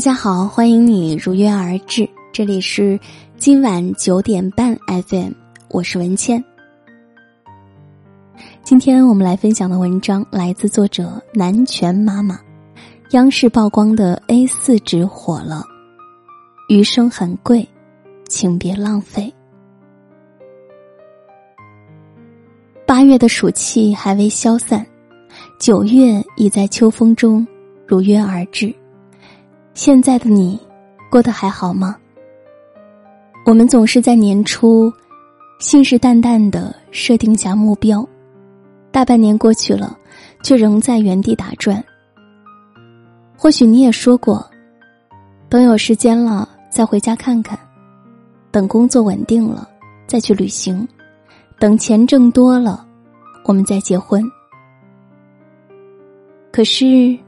[0.00, 2.98] 大家好，欢迎你如约而至，这里是
[3.36, 5.32] 今晚九点半 FM，
[5.68, 6.42] 我是文倩。
[8.62, 12.40] 今天我们来分享的文章来自作者南拳妈妈。
[13.10, 15.66] 央视曝光的 A 四纸火了，
[16.70, 17.68] 余生很贵，
[18.26, 19.30] 请别浪费。
[22.86, 24.86] 八月的暑气还未消散，
[25.58, 27.46] 九月已在秋风中
[27.86, 28.74] 如约而至。
[29.72, 30.58] 现在的你，
[31.10, 31.96] 过得还好吗？
[33.46, 34.92] 我们总是在年初，
[35.58, 38.06] 信誓旦旦的设定下目标，
[38.90, 39.96] 大半年过去了，
[40.42, 41.82] 却仍在原地打转。
[43.36, 44.44] 或许你也说过，
[45.48, 47.58] 等有时间了再回家看看，
[48.50, 49.66] 等工作稳定了
[50.06, 50.86] 再去旅行，
[51.58, 52.86] 等钱挣多了，
[53.44, 54.22] 我们再结婚。
[56.52, 57.18] 可是。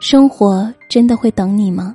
[0.00, 1.94] 生活真的会等你吗？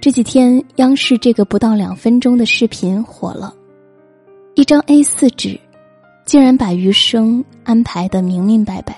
[0.00, 3.52] 这几天央视这个不到两分钟的视频火了，
[4.54, 5.58] 一张 A 四纸，
[6.24, 8.96] 竟然把余生安排的明明白白，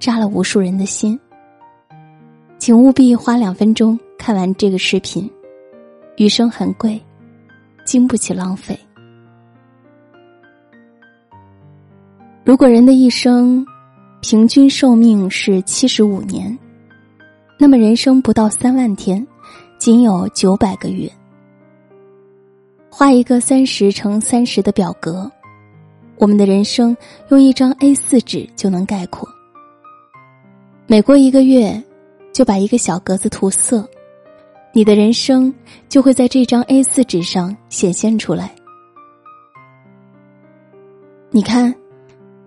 [0.00, 1.18] 扎了无数人的心。
[2.58, 5.30] 请务必花两分钟看完这个视频。
[6.16, 7.00] 余生很贵，
[7.84, 8.76] 经不起浪费。
[12.44, 13.64] 如果人的一生。
[14.28, 16.58] 平均寿命是七十五年，
[17.56, 19.24] 那么人生不到三万天，
[19.78, 21.08] 仅有九百个月。
[22.90, 25.30] 画一个三十乘三十的表格，
[26.16, 26.96] 我们的人生
[27.28, 29.28] 用一张 A 四纸就能概括。
[30.88, 31.80] 每过一个月，
[32.32, 33.88] 就把一个小格子涂色，
[34.72, 35.54] 你的人生
[35.88, 38.52] 就会在这张 A 四纸上显现出来。
[41.30, 41.72] 你看，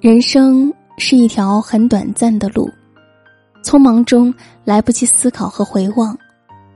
[0.01, 0.73] 人生。
[0.99, 2.69] 是一条很短暂的路，
[3.63, 4.33] 匆忙中
[4.65, 6.15] 来不及思考和回望，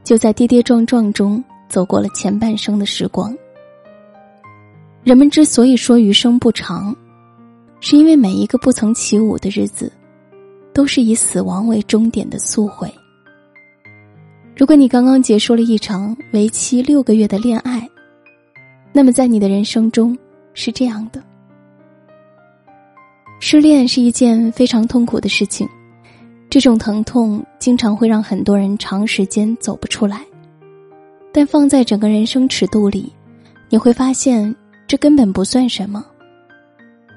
[0.04, 3.36] 就在跌跌撞撞中走过了前半生的时光。
[5.04, 6.96] 人们之所以说余生不长，
[7.82, 9.92] 是因为每一个不曾起舞的日子，
[10.74, 12.90] 都是以死亡为终点的速回。
[14.56, 17.86] 如果你刚刚结束了一场为期六个月的恋爱，
[18.94, 20.18] 那么在你的人生中
[20.54, 21.22] 是这样的。
[23.46, 25.68] 失恋是一件非常痛苦的事情，
[26.50, 30.24] 这种疼痛经常会让很多人长时间走不出来。
[31.34, 33.12] 但放在整个人生尺度里，
[33.68, 34.56] 你会发现
[34.88, 36.06] 这根本不算什么。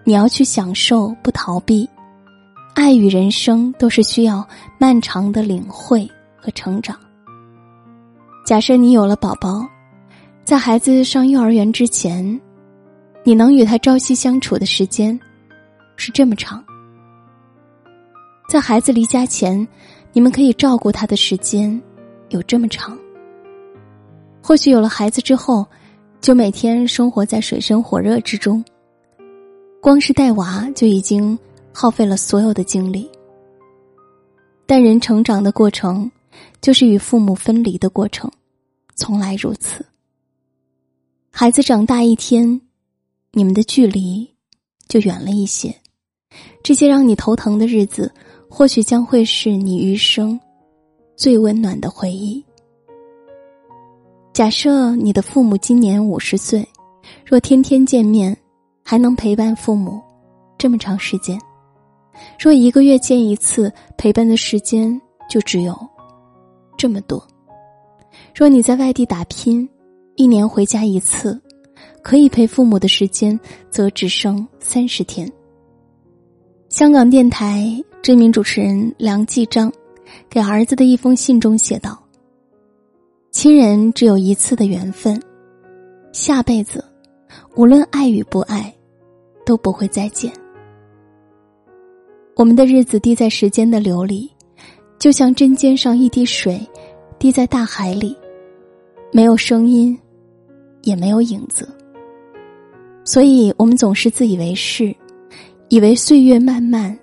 [0.03, 1.89] 你要去享受，不逃避。
[2.75, 4.45] 爱与人生都是需要
[4.79, 6.99] 漫长的领会和成长。
[8.45, 9.65] 假设你有了宝宝，
[10.43, 12.41] 在孩子上幼儿园之前，
[13.23, 15.17] 你能与他朝夕相处的时间。
[15.97, 16.65] 是这么长，
[18.49, 19.67] 在孩子离家前，
[20.12, 21.81] 你们可以照顾他的时间
[22.29, 22.97] 有这么长。
[24.43, 25.67] 或许有了孩子之后，
[26.21, 28.65] 就每天生活在水深火热之中，
[29.81, 31.37] 光是带娃就已经
[31.73, 33.11] 耗费了所有的精力。
[34.67, 36.11] 但人成长的过程，
[36.61, 38.31] 就是与父母分离的过程，
[38.95, 39.84] 从来如此。
[41.33, 42.61] 孩子长大一天，
[43.33, 44.28] 你们的距离
[44.89, 45.75] 就远了一些。
[46.66, 48.12] 这些让你头疼的日子，
[48.50, 50.37] 或许将会是你余生
[51.15, 52.44] 最温暖的回忆。
[54.32, 56.69] 假设你的父母今年五十岁，
[57.25, 58.37] 若天天见面，
[58.82, 60.03] 还能陪伴父母
[60.59, 61.38] 这么长时间；
[62.37, 65.00] 若一个月见一次，陪伴的时间
[65.31, 65.72] 就只有
[66.77, 67.16] 这么多；
[68.34, 69.69] 若你在外地打拼，
[70.16, 71.41] 一年回家一次，
[72.03, 73.38] 可以陪父母的时间
[73.71, 75.33] 则只剩三十天。
[76.77, 79.73] 香港电台知名主持人梁继章
[80.28, 81.99] 给儿子的一封信中写道
[83.33, 85.19] ：“亲人只有一次的缘分，
[86.13, 86.84] 下辈子
[87.55, 88.71] 无论爱与不爱，
[89.47, 90.31] 都不会再见。
[92.34, 94.31] 我们的日子滴在时间的流里，
[94.99, 96.61] 就像针尖上一滴水，
[97.19, 98.15] 滴在大海里，
[99.11, 99.99] 没有声音，
[100.83, 101.67] 也没有影子。
[103.03, 104.95] 所以我们总是自以为是。”
[105.68, 106.97] 以为岁月漫漫，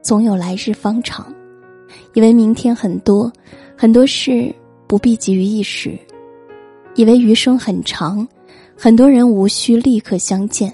[0.00, 1.24] 总有来日方长；
[2.12, 3.32] 以为明天很多，
[3.76, 4.54] 很多事
[4.86, 5.98] 不必急于一时；
[6.94, 8.26] 以为余生很长，
[8.76, 10.72] 很多人无需立刻相见。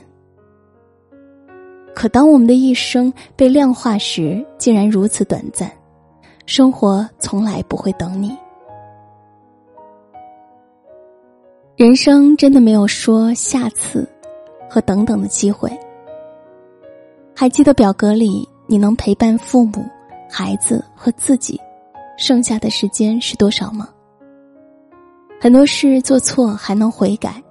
[1.95, 5.71] 可当我们的一生被量化时，竟然如此短暂。
[6.47, 8.37] 生活从来不会等你，
[11.77, 14.07] 人生真的没有说下次
[14.69, 15.71] 和等等的机会。
[17.41, 19.83] 还记得表格里你能陪伴父母、
[20.29, 21.59] 孩子和自己
[22.19, 23.89] 剩下的时间是多少吗？
[25.41, 27.43] 很多事做错还能悔改，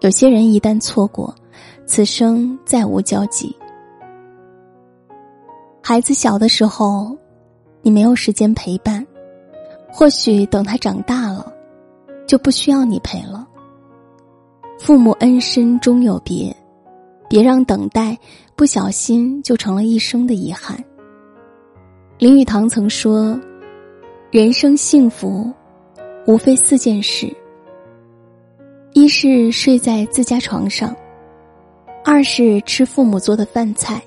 [0.00, 1.34] 有些人一旦错过，
[1.84, 3.54] 此生再无交集。
[5.82, 7.14] 孩子小的时候，
[7.82, 9.06] 你没有时间陪伴，
[9.92, 11.52] 或许等他长大了，
[12.26, 13.46] 就不需要你陪了。
[14.78, 16.56] 父母恩深终有别，
[17.34, 18.16] 别让等待
[18.54, 20.78] 不小心就成了一生的遗憾。
[22.16, 23.36] 林语堂曾说
[24.30, 25.52] ：“人生幸福，
[26.28, 27.28] 无非四件事：
[28.92, 30.94] 一是睡在自家床上，
[32.04, 34.00] 二是吃父母做的饭菜，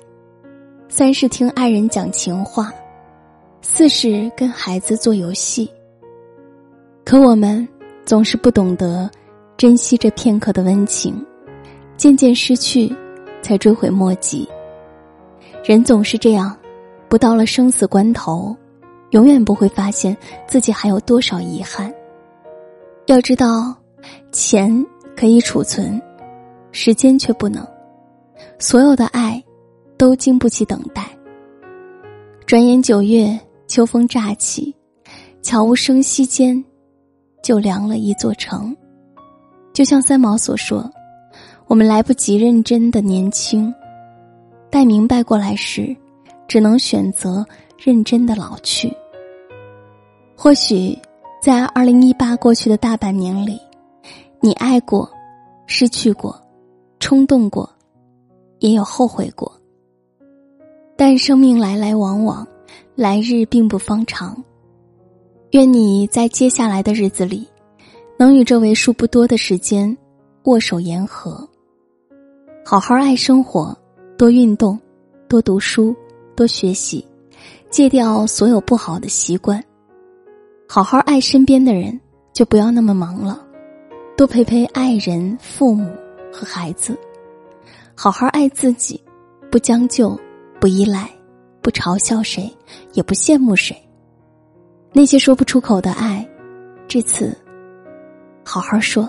[0.88, 2.72] 三是听爱人讲情话，
[3.60, 5.70] 四是跟孩子做游戏。
[7.04, 7.68] 可我们
[8.06, 9.10] 总是不懂得
[9.58, 11.22] 珍惜这片刻的温情，
[11.98, 12.90] 渐渐失去，
[13.42, 14.48] 才追悔莫及。
[15.64, 16.56] 人总是这样。”
[17.08, 18.54] 不到了生死关头，
[19.12, 20.14] 永远不会发现
[20.46, 21.90] 自己还有多少遗憾。
[23.06, 23.74] 要知道，
[24.30, 24.84] 钱
[25.16, 25.98] 可以储存，
[26.70, 27.66] 时间却不能。
[28.58, 29.42] 所有的爱，
[29.96, 31.06] 都经不起等待。
[32.44, 34.76] 转眼九月，秋风乍起，
[35.40, 36.62] 悄无声息间，
[37.42, 38.76] 就凉了一座城。
[39.72, 40.92] 就像三毛所说
[41.68, 43.72] ：“我们来不及认真的年轻，
[44.68, 45.96] 待明白过来时。”
[46.48, 48.90] 只能选择认真的老去。
[50.34, 50.98] 或许，
[51.42, 53.60] 在二零一八过去的大半年里，
[54.40, 55.08] 你爱过，
[55.66, 56.40] 失去过，
[57.00, 57.68] 冲动过，
[58.60, 59.52] 也有后悔过。
[60.96, 62.48] 但生命来来往往，
[62.94, 64.42] 来日并不方长。
[65.50, 67.46] 愿你在接下来的日子里，
[68.18, 69.94] 能与这为数不多的时间
[70.44, 71.47] 握手言和。
[72.70, 73.74] 好好爱生活，
[74.18, 74.78] 多运动，
[75.26, 75.96] 多读书。
[76.36, 77.02] 多学习，
[77.70, 79.64] 戒掉所有不好的习惯，
[80.68, 81.98] 好好爱身边的人，
[82.34, 83.42] 就不要那么忙了。
[84.18, 85.90] 多陪陪爱人、父母
[86.30, 86.94] 和孩子，
[87.94, 89.02] 好好爱自己，
[89.50, 90.14] 不将就，
[90.60, 91.10] 不依赖，
[91.62, 92.54] 不嘲笑谁，
[92.92, 93.74] 也不羡慕谁。
[94.92, 96.28] 那些说不出口的爱，
[96.86, 97.34] 这次
[98.44, 99.08] 好好说；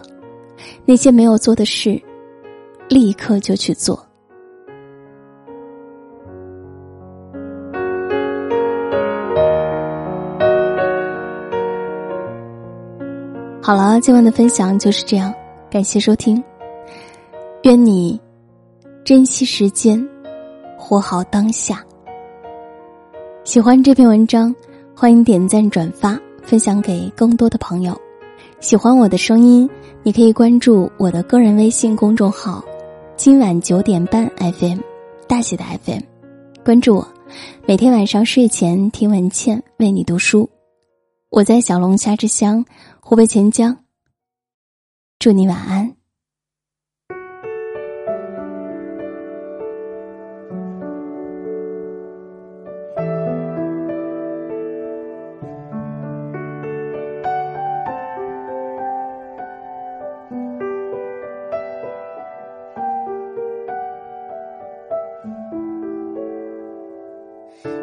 [0.85, 2.01] 那些没有做的事，
[2.89, 4.03] 立刻就去做。
[13.61, 15.31] 好了，今晚的分享就是这样，
[15.69, 16.43] 感谢收听。
[17.61, 18.19] 愿你
[19.05, 20.03] 珍惜时间，
[20.75, 21.85] 活好当下。
[23.43, 24.55] 喜欢这篇文章，
[24.95, 27.95] 欢迎点赞、转发、分享给更多的朋友。
[28.59, 29.69] 喜欢我的声音，
[30.01, 32.63] 你可以关注我的个人微信公众号
[33.19, 34.79] “今晚九点半 FM”，
[35.27, 35.99] 大写的 FM，
[36.63, 37.13] 关注我，
[37.67, 40.49] 每天晚上睡前听文倩为你读书。
[41.29, 42.63] 我在小龙虾之乡。
[43.01, 43.77] 湖北潜江，
[45.19, 45.98] 祝你晚安。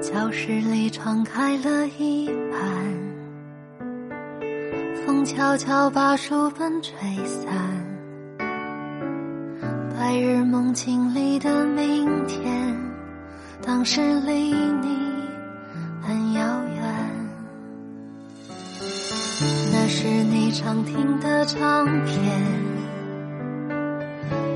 [0.06, 2.60] 教室里窗开了一半。
[5.04, 6.94] 风悄悄把书本吹
[7.26, 7.52] 散，
[9.98, 12.72] 白日梦境里的明天，
[13.60, 14.96] 当时离你
[16.00, 16.40] 很遥
[16.76, 16.84] 远。
[19.72, 22.40] 那是你常听的唱片，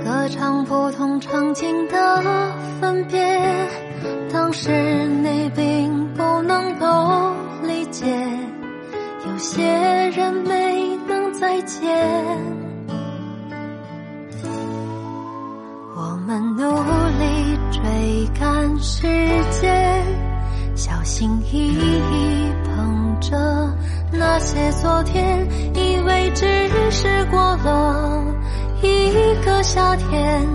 [0.05, 2.23] 歌唱不同场景的
[2.81, 3.19] 分别，
[4.33, 4.71] 当时
[5.23, 8.07] 你并不能够理解。
[9.27, 9.63] 有些
[10.15, 11.89] 人没能再见，
[15.95, 16.63] 我们努
[17.19, 17.81] 力追
[18.39, 19.07] 赶时
[19.51, 20.03] 间，
[20.75, 23.37] 小心翼翼捧着
[24.11, 26.47] 那些昨天，以为只
[26.91, 28.25] 是过了
[28.83, 29.13] 一
[29.45, 30.49] 个夏天，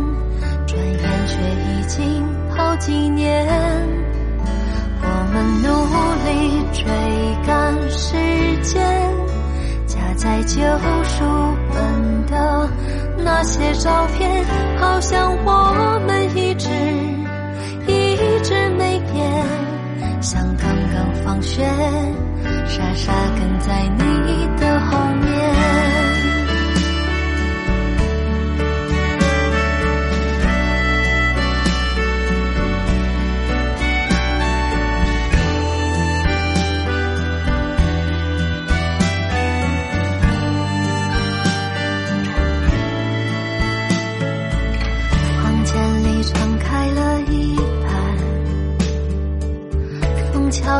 [0.65, 3.47] 转眼却已经好几年，
[5.01, 5.67] 我们努
[6.25, 6.29] 力
[6.73, 6.83] 追
[7.45, 8.15] 赶时
[8.63, 8.83] 间，
[9.85, 9.99] 夹。
[10.17, 10.61] 在旧
[11.03, 11.23] 书
[11.73, 12.69] 本的
[13.17, 14.45] 那些照片，
[14.77, 16.69] 好像我们一直
[17.85, 19.29] 一直没变，
[20.21, 21.63] 像刚刚放学，
[22.65, 24.04] 傻傻跟在你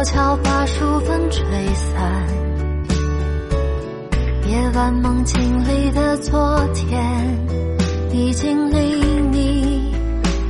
[0.06, 1.44] 悄把书本吹
[1.74, 2.28] 散，
[4.48, 7.04] 夜晚梦境里的昨天，
[8.12, 9.92] 已经离你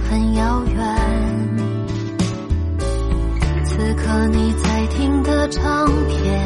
[0.09, 0.95] 很遥远。
[3.63, 6.41] 此刻你在听的唱片，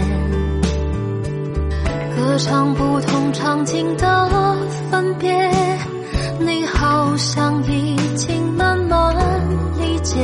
[2.15, 4.55] 歌唱不同场景的
[4.91, 5.51] 分别，
[6.37, 9.15] 你好像已经慢慢
[9.79, 10.15] 理解。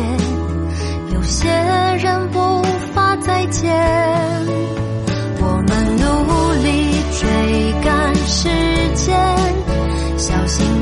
[1.12, 1.50] 有些
[1.98, 2.55] 人不。
[3.48, 3.72] 见。
[5.42, 6.04] 我们努
[6.64, 6.68] 力
[7.20, 7.24] 追
[7.84, 8.50] 赶时
[8.96, 9.16] 间
[10.18, 10.75] 小心